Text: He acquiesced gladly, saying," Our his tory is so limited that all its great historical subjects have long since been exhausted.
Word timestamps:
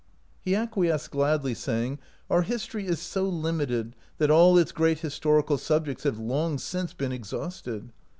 He 0.41 0.55
acquiesced 0.55 1.11
gladly, 1.11 1.53
saying," 1.53 1.99
Our 2.31 2.41
his 2.41 2.65
tory 2.65 2.87
is 2.87 2.99
so 2.99 3.25
limited 3.29 3.95
that 4.17 4.31
all 4.31 4.57
its 4.57 4.71
great 4.71 4.97
historical 5.01 5.59
subjects 5.59 6.05
have 6.05 6.17
long 6.17 6.57
since 6.57 6.91
been 6.91 7.11
exhausted. 7.11 7.91